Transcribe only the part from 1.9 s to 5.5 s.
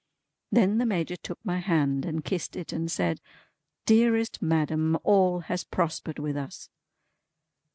and kissed it, and said, "Dearest madam all